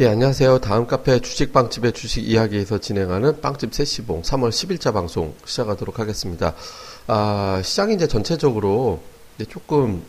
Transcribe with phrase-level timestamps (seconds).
[0.00, 0.60] 예, 안녕하세요.
[0.60, 6.54] 다음 카페 주식빵집의 주식 이야기에서 진행하는 빵집 세시봉 3월 10일자 방송 시작하도록 하겠습니다.
[7.06, 9.02] 아, 시장이 이제 전체적으로
[9.36, 10.02] 이제 조금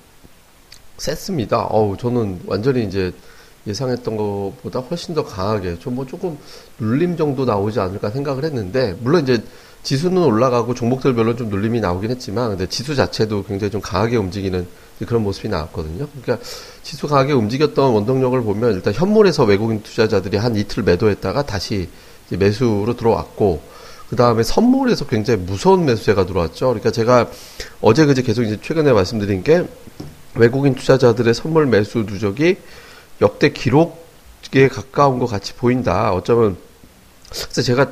[0.97, 1.65] 셌습니다.
[1.65, 3.11] 어우, 저는 완전히 이제
[3.68, 6.37] 예상했던 것보다 훨씬 더 강하게, 좀 뭐 조금
[6.79, 9.43] 눌림 정도 나오지 않을까 생각을 했는데, 물론 이제
[9.83, 14.65] 지수는 올라가고 종목들별로 좀 눌림이 나오긴 했지만, 근데 지수 자체도 굉장히 좀 강하게 움직이는
[15.05, 16.07] 그런 모습이 나왔거든요.
[16.21, 16.46] 그러니까
[16.83, 21.89] 지수 강하게 움직였던 원동력을 보면 일단 현물에서 외국인 투자자들이 한 이틀 매도했다가 다시
[22.29, 23.61] 매수로 들어왔고
[24.10, 26.68] 그 다음에 선물에서 굉장히 무서운 매수세가 들어왔죠.
[26.68, 27.29] 그러니까 제가
[27.79, 29.65] 어제 그제 계속 이제 최근에 말씀드린 게
[30.36, 32.58] 외국인 투자자들의 선물 매수 누적이
[33.22, 36.13] 역대 기록에 가까운 것 같이 보인다.
[36.13, 36.57] 어쩌면
[37.52, 37.91] 제가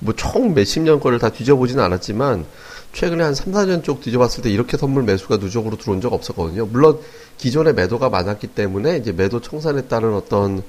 [0.00, 2.46] 뭐 총 몇십 년 거를 다 뒤져보지는 않았지만
[2.92, 6.66] 최근에 한 3, 4년 쪽 뒤져봤을 때 이렇게 선물 매수가 누적으로 들어온 적 없었거든요.
[6.66, 6.98] 물론
[7.36, 10.62] 기존에 매도가 많았기 때문에 이제 매도 청산에 따른 어떤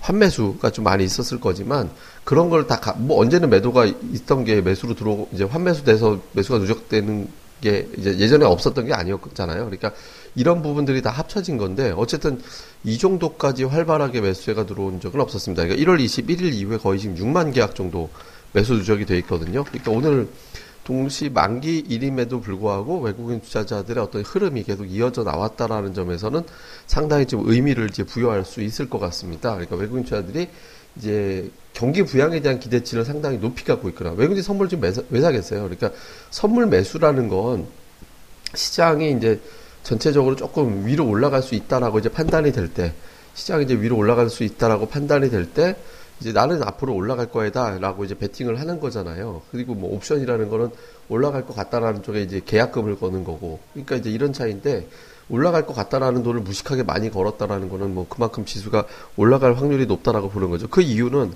[0.00, 1.90] 환매수가 좀 많이 있었을 거지만
[2.24, 7.28] 그런 걸 다 뭐 언제는 매도가 있던 게 매수로 들어오고 이제 환매수 돼서 매수가 누적되는
[7.60, 9.64] 게 이제 예전에 없었던 게 아니었잖아요.
[9.64, 9.92] 그러니까
[10.34, 12.40] 이런 부분들이 다 합쳐진 건데 어쨌든
[12.84, 15.64] 이 정도까지 활발하게 매수세가 들어온 적은 없었습니다.
[15.64, 18.10] 그러니까 1월 21일 이후에 거의 지금 6만 계약 정도
[18.52, 19.64] 매수 누적이 돼 있거든요.
[19.64, 20.28] 그러니까 오늘
[20.86, 26.44] 동시 만기 일임에도 불구하고 외국인 투자자들의 어떤 흐름이 계속 이어져 나왔다라는 점에서는
[26.86, 29.50] 상당히 좀 의미를 이제 부여할 수 있을 것 같습니다.
[29.50, 30.48] 그러니까 외국인 투자들이
[30.96, 35.62] 이제 경기 부양에 대한 기대치를 상당히 높이 갖고 있거나 외국인 선물 좀 매사, 왜 사겠어요?
[35.62, 35.90] 그러니까
[36.30, 37.66] 선물 매수라는 건
[38.54, 39.40] 시장이 이제
[39.82, 42.94] 전체적으로 조금 위로 올라갈 수 있다라고 이제 판단이 될 때
[43.34, 45.74] 시장이 이제 위로 올라갈 수 있다라고 판단이 될 때
[46.20, 49.42] 이제 나는 앞으로 올라갈 거에다라고 이제 베팅을 하는 거잖아요.
[49.50, 50.70] 그리고 뭐 옵션이라는 거는
[51.08, 53.60] 올라갈 것 같다라는 쪽에 이제 계약금을 거는 거고.
[53.72, 54.88] 그러니까 이제 이런 차이인데
[55.28, 58.86] 올라갈 것 같다라는 돈을 무식하게 많이 걸었다라는 거는 뭐 그만큼 지수가
[59.16, 60.68] 올라갈 확률이 높다라고 보는 거죠.
[60.68, 61.32] 그 이유는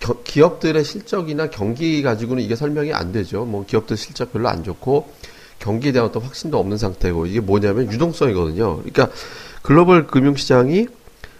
[0.00, 3.44] 겨, 기업들의 실적이나 경기 가지고는 이게 설명이 안 되죠.
[3.44, 5.08] 뭐 기업들 실적 별로 안 좋고
[5.58, 8.76] 경기에 대한 어떤 확신도 없는 상태고 이게 뭐냐면 유동성이거든요.
[8.76, 9.08] 그러니까
[9.62, 10.86] 글로벌 금융시장이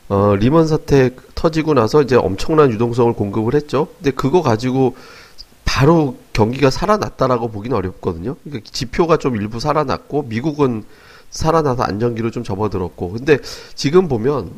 [0.08, 3.88] 어, 리먼 사태 터지고 나서 이제 엄청난 유동성을 공급을 했죠.
[3.96, 4.96] 근데 그거 가지고
[5.64, 8.36] 바로 경기가 살아났다라고 보기는 어렵거든요.
[8.42, 10.84] 그러니까 지표가 좀 일부 살아났고 미국은
[11.30, 13.38] 살아나서 안정기로 좀 접어들었고 근데
[13.74, 14.50] 지금 보면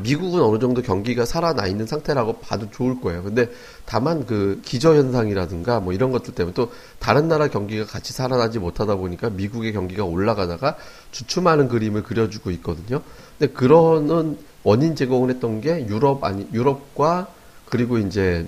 [0.00, 3.22] 미국은 어느 정도 경기가 살아나 있는 상태라고 봐도 좋을 거예요.
[3.22, 3.50] 근데
[3.84, 8.96] 다만 그 기저 현상이라든가 뭐 이런 것들 때문에 또 다른 나라 경기가 같이 살아나지 못하다
[8.96, 10.76] 보니까 미국의 경기가 올라가다가
[11.12, 13.02] 주춤하는 그림을 그려주고 있거든요.
[13.38, 17.28] 근데 그러는 원인 제공을 했던 게 유럽 아니 유럽과
[17.66, 18.46] 그리고 이제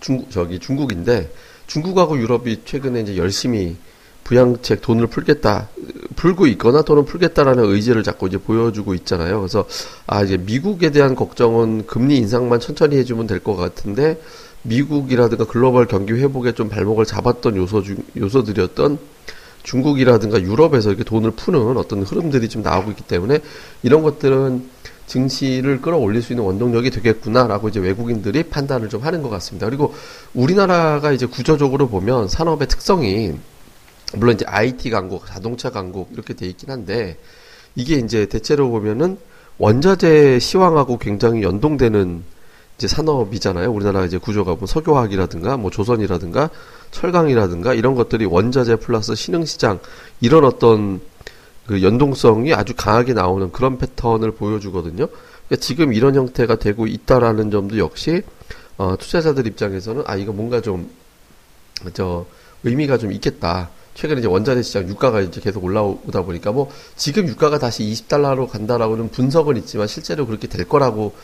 [0.00, 1.30] 중국 저기 중국인데
[1.66, 3.76] 중국하고 유럽이 최근에 이제 열심히
[4.24, 5.68] 부양책 돈을 풀겠다
[6.16, 9.38] 풀고 있거나 돈을 풀겠다라는 의지를 자꾸 이제 보여주고 있잖아요.
[9.40, 9.66] 그래서
[10.06, 14.20] 아 이제 미국에 대한 걱정은 금리 인상만 천천히 해주면 될 것 같은데
[14.62, 18.98] 미국이라든가 글로벌 경기 회복에 좀 발목을 잡았던 요소 중 요소들이었던
[19.62, 23.40] 중국이라든가 유럽에서 이렇게 돈을 푸는 어떤 흐름들이 좀 나오고 있기 때문에
[23.82, 24.68] 이런 것들은
[25.06, 29.66] 증시를 끌어올릴 수 있는 원동력이 되겠구나라고 이제 외국인들이 판단을 좀 하는 것 같습니다.
[29.66, 29.94] 그리고
[30.34, 33.34] 우리나라가 이제 구조적으로 보면 산업의 특성이
[34.14, 37.16] 물론 이제 IT 강국, 자동차 강국 이렇게 돼 있긴 한데
[37.74, 39.18] 이게 이제 대체로 보면은
[39.58, 42.22] 원자재 시황하고 굉장히 연동되는
[42.76, 43.70] 이제 산업이잖아요.
[43.70, 46.50] 우리나라 이제 구조가 뭐 석유화학이라든가 뭐 조선이라든가
[46.90, 49.80] 철강이라든가 이런 것들이 원자재 플러스 신흥시장
[50.20, 51.00] 이런 어떤
[51.66, 55.08] 그 연동성이 아주 강하게 나오는 그런 패턴을 보여주거든요.
[55.08, 58.22] 그러니까 지금 이런 형태가 되고 있다라는 점도 역시
[58.78, 60.88] 어, 투자자들 입장에서는 아 이거 뭔가 좀
[61.94, 62.26] 저
[62.64, 63.70] 의미가 좀 있겠다.
[63.94, 69.10] 최근에 이제 원자재 시장 유가가 이제 계속 올라오다 보니까 뭐 지금 유가가 다시 20달러로 간다라고는
[69.10, 71.14] 분석은 있지만 실제로 그렇게 될 거라고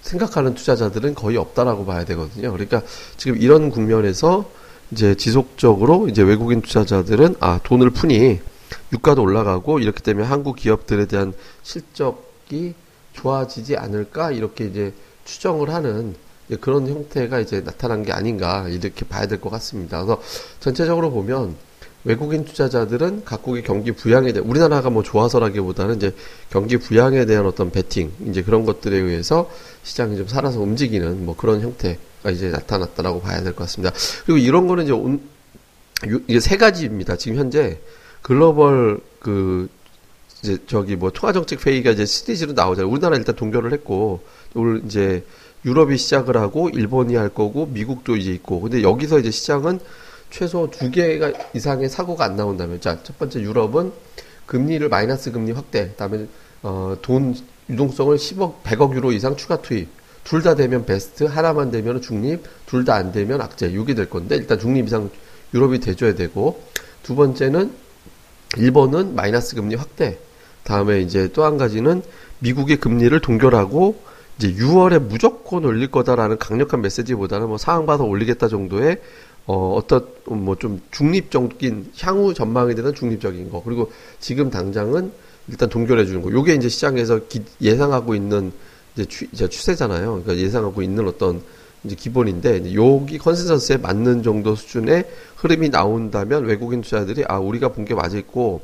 [0.00, 2.52] 생각하는 투자자들은 거의 없다라고 봐야 되거든요.
[2.52, 2.82] 그러니까
[3.16, 4.48] 지금 이런 국면에서
[4.90, 8.40] 이제 지속적으로 이제 외국인 투자자들은 아 돈을 푸니
[8.92, 11.32] 유가도 올라가고 이렇기 때문에 한국 기업들에 대한
[11.62, 12.74] 실적이
[13.12, 14.92] 좋아지지 않을까 이렇게 이제
[15.24, 16.14] 추정을 하는
[16.60, 20.04] 그런 형태가 이제 나타난 게 아닌가 이렇게 봐야 될 것 같습니다.
[20.04, 20.20] 그래서
[20.60, 21.56] 전체적으로 보면
[22.04, 26.14] 외국인 투자자들은 각국의 경기 부양에 대해 우리나라가 뭐 좋아서라기보다는 이제
[26.50, 29.50] 경기 부양에 대한 어떤 베팅 이제 그런 것들에 의해서
[29.84, 33.94] 시장이 좀 살아서 움직이는 뭐 그런 형태가 이제 나타났다라고 봐야 될 것 같습니다.
[34.26, 35.18] 그리고 이런 거는 이제 온,
[36.28, 37.16] 이게 세 가지입니다.
[37.16, 37.80] 지금 현재
[38.24, 39.68] 글로벌 그
[40.42, 42.90] 이제 저기 뭐 통화정책 회의가 이제 시리즈로 나오잖아요.
[42.90, 44.22] 우리나라 일단 동결을 했고
[44.54, 45.24] 오늘 이제
[45.66, 49.78] 유럽이 시작을 하고 일본이 할 거고 미국도 이제 있고 근데 여기서 이제 시장은
[50.30, 53.92] 최소 두 개가 이상의 사고가 안 나온다면 자첫 번째 유럽은
[54.46, 56.26] 금리를 마이너스 금리 확대 그다음에
[56.62, 57.36] 어, 돈
[57.68, 59.88] 유동성을 10억 100억 유로 이상 추가 투입
[60.24, 63.66] 둘 다 되면 베스트, 하나만 되면 중립, 둘 다 안 되면 악재.
[63.68, 65.10] 이게 될 건데 일단 중립 이상
[65.52, 66.62] 유럽이 돼줘야 되고
[67.02, 67.83] 두 번째는
[68.58, 70.18] 일본은 마이너스 금리 확대.
[70.64, 72.02] 다음에 이제 또 한 가지는
[72.38, 73.96] 미국의 금리를 동결하고
[74.38, 79.00] 이제 6월에 무조건 올릴 거다라는 강력한 메시지보다는 뭐 상황 봐서 올리겠다 정도의
[79.46, 85.12] 어, 어떤 뭐 좀 중립적인 향후 전망에 대한 중립적인 거 그리고 지금 당장은
[85.48, 86.30] 일단 동결해 주는 거.
[86.32, 88.50] 요게 이제 시장에서 기, 예상하고 있는
[88.94, 90.22] 이제, 추, 이제 추세잖아요.
[90.22, 91.42] 그러니까 예상하고 있는 어떤
[91.84, 95.04] 이제 기본인데 이제 여기 컨센서스에 맞는 정도 수준의
[95.36, 98.62] 흐름이 나온다면 외국인 투자들이 아 우리가 본 게 맞았고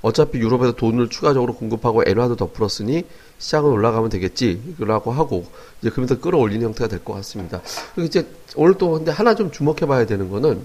[0.00, 3.04] 어차피 유럽에서 돈을 추가적으로 공급하고 엔화도 더 풀었으니
[3.38, 5.44] 시장은 올라가면 되겠지라고 하고
[5.80, 7.60] 이제 그러면서 끌어올리는 형태가 될 것 같습니다.
[7.94, 8.26] 그리고 이제
[8.56, 10.60] 오늘 또 근데 하나 좀 주목해봐야 되는 거는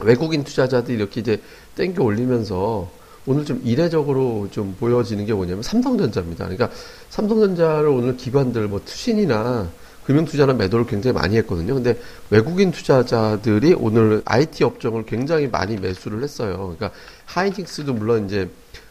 [0.00, 1.40] 외국인 투자자들이 이렇게 이제
[1.76, 2.90] 땡겨 올리면서
[3.26, 6.44] 오늘 좀 이례적으로 좀 보여지는 게 뭐냐면 삼성전자입니다.
[6.44, 6.70] 그러니까
[7.10, 9.68] 삼성전자를 오늘 기관들 뭐 투신이나
[10.06, 11.74] 금융 투자는 매도를 굉장히 많이 했거든요.
[11.74, 11.98] 근데
[12.30, 16.74] 외국인 투자자들이 오늘 IT 업종을 굉장히 많이 매수를 했어요.
[16.78, 16.92] 그러니까
[17.26, 18.48] 하이닉스도 물론 이제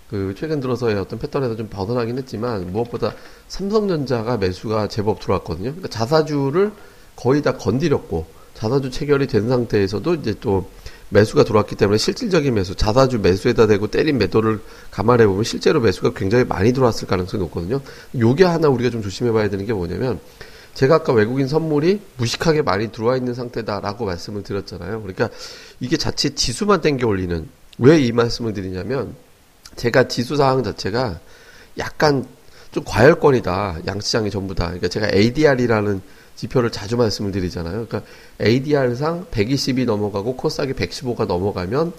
[0.10, 3.14] 그 최근 들어서의 어떤 패턴에서 좀 벗어나긴 했지만 무엇보다
[3.48, 5.72] 삼성전자가 매수가 제법 들어왔거든요.
[5.72, 6.74] 그러니까 자사주를
[7.16, 10.70] 거의 다 건드렸고 자사주 체결이 된 상태에서도 이제 또
[11.10, 14.60] 매수가 들어왔기 때문에 실질적인 매수, 자사주 매수에다 대고 때린 매도를
[14.92, 17.80] 감안해 보면 실제로 매수가 굉장히 많이 들어왔을 가능성이 높거든요.
[18.18, 20.20] 요게 하나 우리가 좀 조심해 봐야 되는 게 뭐냐면
[20.76, 25.02] 제가 아까 외국인 선물이 무식하게 많이 들어와 있는 상태다라고 말씀을 드렸잖아요.
[25.02, 25.30] 그러니까
[25.80, 29.16] 이게 자칫 지수만 땡겨 올리는 왜 이 말씀을 드리냐면
[29.76, 31.20] 제가 지수 상황 자체가
[31.78, 32.26] 약간
[32.72, 33.80] 좀 과열권이다.
[33.88, 34.66] 양시장이 전부 다.
[34.66, 36.02] 그러니까 제가 ADR이라는
[36.36, 37.88] 지표를 자주 말씀을 드리잖아요.
[37.88, 38.02] 그러니까
[38.42, 41.94] ADR상 120이 넘어가고 코스닥이 115가 넘어가면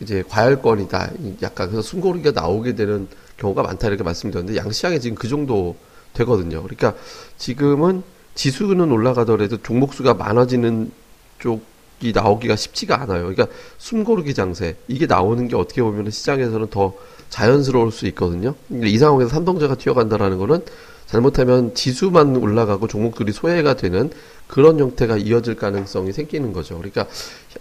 [0.00, 1.12] 이제 과열권이다.
[1.42, 3.06] 약간 그래서 숨고르기가 나오게 되는
[3.36, 5.76] 경우가 많다 이렇게 말씀드렸는데 양시장에 지금 그 정도
[6.14, 6.62] 되거든요.
[6.62, 6.94] 그러니까
[7.36, 8.02] 지금은
[8.34, 10.90] 지수는 올라가더라도 종목 수가 많아지는
[11.38, 13.22] 쪽이 나오기가 쉽지가 않아요.
[13.22, 13.46] 그러니까
[13.78, 16.94] 숨고르기 장세 이게 나오는 게 어떻게 보면 시장에서는 더
[17.30, 18.54] 자연스러울 수 있거든요.
[18.70, 20.62] 이 상황에서 삼성자가 튀어간다라는 거는
[21.06, 24.10] 잘못하면 지수만 올라가고 종목들이 소외가 되는
[24.48, 26.76] 그런 형태가 이어질 가능성이 생기는 거죠.
[26.76, 27.06] 그러니까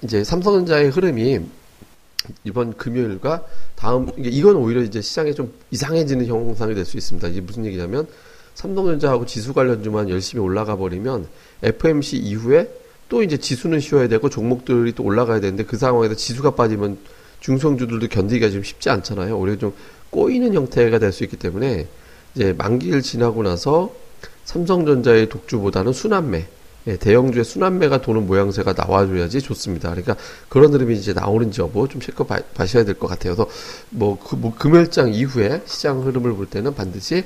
[0.01, 1.39] 이제 삼성전자의 흐름이
[2.45, 3.43] 이번 금요일과
[3.75, 7.27] 다음 이건 오히려 이제 시장에 좀 이상해지는 형상이 될 수 있습니다.
[7.27, 8.07] 이게 무슨 얘기냐면
[8.55, 11.27] 삼성전자하고 지수 관련주만 열심히 올라가 버리면
[11.63, 12.69] FMC 이후에
[13.09, 16.97] 또 이제 지수는 쉬어야 되고 종목들이 또 올라가야 되는데 그 상황에서 지수가 빠지면
[17.41, 19.37] 중성주들도 견디기가 좀 쉽지 않잖아요.
[19.37, 19.73] 오히려 좀
[20.11, 21.87] 꼬이는 형태가 될 수 있기 때문에
[22.35, 23.93] 이제 만기를 지나고 나서
[24.45, 26.45] 삼성전자의 독주보다는 순환매,
[26.87, 29.89] 예, 대형주의 순환매가 도는 모양새가 나와줘야지 좋습니다.
[29.89, 30.15] 그러니까
[30.49, 33.35] 그런 흐름이 이제 나오는지 여부 좀 체크 봐, 봐셔야 될 것 같아요.
[33.35, 33.49] 그래서
[33.89, 37.23] 뭐, 그, 뭐 금요일장 이후에 시장 흐름을 볼 때는 반드시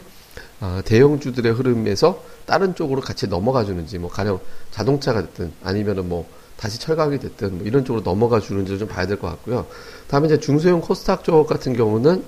[0.59, 4.39] 아, 대형주들의 흐름에서 다른 쪽으로 같이 넘어가 주는지 뭐 가령
[4.71, 9.17] 자동차가 됐든 아니면은 뭐 다시 철강이 됐든 뭐 이런 쪽으로 넘어가 주는지 좀 봐야 될
[9.17, 9.67] 것 같고요.
[10.07, 12.23] 다음에 이제 중소형 코스닥 쪽 같은 경우는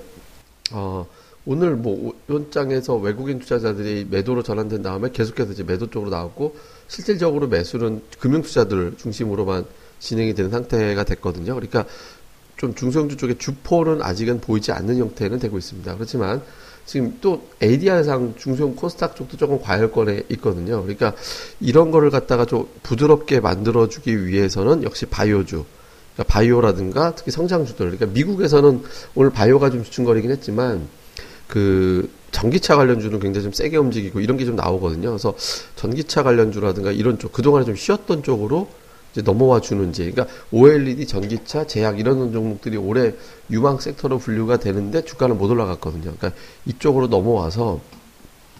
[0.72, 1.06] 어
[1.46, 6.54] 오늘 뭐 원장에서 외국인 투자자들이 매도로 전환된 다음에 계속해서 이제 매도 쪽으로 나왔고
[6.86, 9.64] 실질적으로 매수는 금융 투자들 중심으로만
[9.98, 11.54] 진행이 되는 상태가 됐거든요.
[11.54, 11.86] 그러니까
[12.56, 15.94] 좀 중소형주 쪽에 주포는 아직은 보이지 않는 형태는 되고 있습니다.
[15.94, 16.42] 그렇지만
[16.90, 20.82] 지금 또 ADR상 중소형 코스닥 쪽도 조금 과열권에 있거든요.
[20.82, 21.14] 그러니까
[21.60, 25.64] 이런 거를 갖다가 좀 부드럽게 만들어주기 위해서는 역시 바이오주,
[26.14, 27.92] 그러니까 바이오라든가 특히 성장주들.
[27.92, 28.82] 그러니까 미국에서는
[29.14, 30.88] 오늘 바이오가 좀 주춤거리긴 했지만
[31.46, 35.10] 그 전기차 관련주는 굉장히 좀 세게 움직이고 이런 게 좀 나오거든요.
[35.10, 35.32] 그래서
[35.76, 38.66] 전기차 관련주라든가 이런 쪽 그동안에 좀 쉬었던 쪽으로
[39.12, 40.10] 이제 넘어와 주는지.
[40.10, 43.12] 그러니까 OLED, 전기차, 제약 이런 종목들이 올해
[43.50, 46.14] 유망 섹터로 분류가 되는데 주가는 못 올라갔거든요.
[46.16, 46.32] 그러니까
[46.66, 47.80] 이쪽으로 넘어와서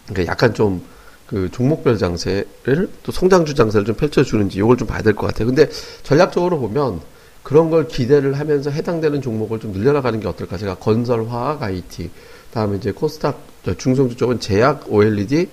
[0.07, 0.83] 그러니까 약간 좀
[1.31, 5.47] 그 종목별 장세를 또 성장주 장세를 좀 펼쳐주는지 이걸 좀 봐야 될 것 같아요.
[5.47, 5.69] 근데
[6.03, 7.01] 전략적으로 보면
[7.45, 10.59] 그런 걸 기대를 하면서 해당되는 종목을 좀 늘려나가는 게 어떨까?
[10.59, 12.11] 제가 건설, 화학, IT,
[12.53, 13.41] 다음에 이제 코스닥
[13.79, 15.49] 중성주 쪽은 제약, OLED,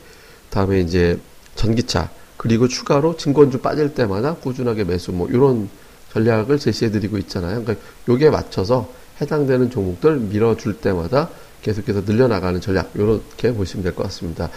[0.50, 1.20] 다음에 이제
[1.54, 5.70] 전기차, 그리고 추가로 증권주 빠질 때마다 꾸준하게 매수, 뭐, 이런
[6.14, 7.64] 전략을 제시해 드리고 있잖아요.
[7.64, 8.90] 그러니까 요게 맞춰서
[9.20, 11.30] 해당되는 종목들 밀어줄 때마다
[11.64, 14.50] 계속해서 늘려나가는 전략, 요렇게 보시면 될 것 같습니다.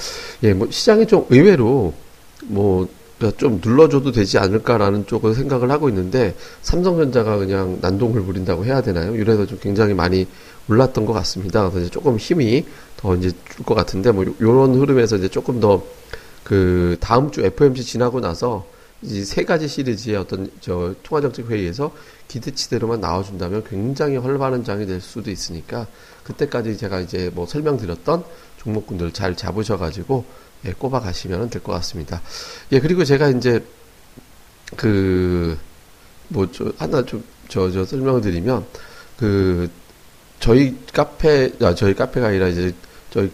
[0.42, 1.94] 예, 뭐, 시장이 좀 의외로,
[2.44, 2.88] 뭐,
[3.36, 9.14] 좀 눌러줘도 되지 않을까라는 쪽을 생각을 하고 있는데, 삼성전자가 그냥 난동을 부린다고 해야 되나요?
[9.14, 10.26] 이래서 좀 굉장히 많이
[10.68, 11.62] 올랐던 것 같습니다.
[11.68, 12.64] 그래서 이제 조금 힘이
[12.96, 15.82] 더 이제 줄 것 같은데 뭐 요런 흐름에서 이제 조금 더
[16.50, 18.66] 그 다음 주 FMC 지나고 나서
[19.02, 21.94] 이 세 가지 시리즈의 어떤 저 통화정책 회의에서
[22.26, 25.86] 기대치대로만 나와준다면 굉장히 헐반한 장이 될 수도 있으니까
[26.24, 28.24] 그때까지 제가 이제 뭐 설명드렸던
[28.58, 30.24] 종목군들 잘 잡으셔가지고
[30.66, 32.20] 예, 꼽아 가시면 될 것 같습니다.
[32.72, 33.64] 예, 그리고 제가 이제
[34.76, 35.56] 그
[36.32, 38.66] 뭐 저 하나 좀 저저 설명을 드리면
[39.18, 39.70] 그
[40.40, 42.74] 저희 카페 아 저희 카페가 아니라 이제
[43.10, 43.30] 저희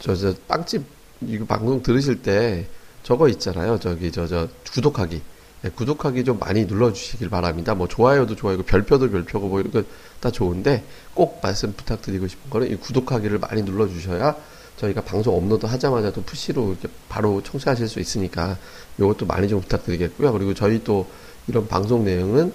[0.00, 0.82] 저저 빵집
[1.22, 2.66] 이거 방송 들으실 때
[3.02, 3.78] 저거 있잖아요.
[3.78, 5.20] 저기 저 저 구독하기.
[5.64, 7.74] 예, 구독하기 좀 많이 눌러주시길 바랍니다.
[7.74, 9.82] 뭐 좋아요도 좋아요고 별표도 별표고 뭐 이런 거
[10.20, 10.84] 다 좋은데
[11.14, 14.36] 꼭 말씀 부탁드리고 싶은 거는 이 구독하기를 많이 눌러주셔야
[14.76, 18.58] 저희가 방송 업로드 하자마자 또 푸시로 이렇게 바로 청취하실 수 있으니까
[18.98, 20.32] 이것도 많이 좀 부탁드리겠고요.
[20.32, 21.06] 그리고 저희 또
[21.48, 22.52] 이런 방송 내용은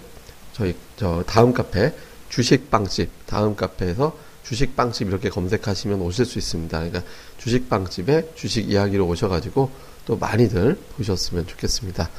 [0.53, 1.93] 저희 저 다음 카페
[2.29, 4.15] 주식 빵집 다음 카페에서
[4.47, 6.77] 주식 빵집 이렇게 검색하시면 오실 수 있습니다.
[6.77, 7.01] 그러니까
[7.37, 9.69] 주식 빵집에 주식 이야기로 오셔가지고
[10.05, 12.09] 또 많이들 보셨으면 좋겠습니다.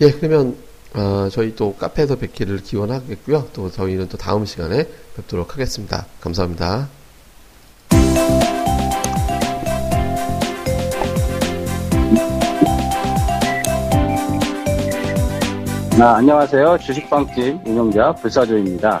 [0.00, 0.56] 예, 그러면
[0.94, 3.50] 어, 저희 또 카페에서 뵙기를 기원하겠고요.
[3.52, 6.06] 또 저희는 또 다음 시간에 뵙도록 하겠습니다.
[6.20, 6.88] 감사합니다.
[15.98, 16.78] 아, 안녕하세요.
[16.78, 19.00] 주식방집 운영자 불사조입니다.